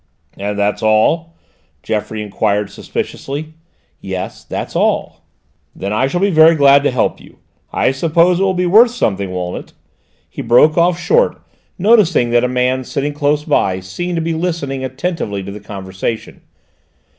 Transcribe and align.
"And 0.35 0.57
that's 0.57 0.81
all?" 0.81 1.35
Geoffroy 1.83 2.21
enquired 2.21 2.71
suspiciously. 2.71 3.53
"Yes, 3.99 4.43
that's 4.43 4.75
all." 4.75 5.23
"Then 5.75 5.93
I 5.93 6.07
shall 6.07 6.21
be 6.21 6.31
very 6.31 6.55
glad 6.55 6.81
to 6.85 6.89
help 6.89 7.21
you: 7.21 7.37
I 7.71 7.91
suppose 7.91 8.39
it 8.39 8.43
will 8.43 8.55
be 8.55 8.65
worth 8.65 8.89
something, 8.89 9.29
won't 9.29 9.57
it?" 9.63 9.73
He 10.27 10.41
broke 10.41 10.75
off 10.75 10.97
short, 10.99 11.39
noticing 11.77 12.31
that 12.31 12.43
a 12.43 12.47
man 12.47 12.83
sitting 12.83 13.13
close 13.13 13.43
by 13.43 13.79
seemed 13.79 14.15
to 14.15 14.23
be 14.23 14.33
listening 14.33 14.83
attentively 14.83 15.43
to 15.43 15.51
the 15.51 15.59
conversation. 15.59 16.41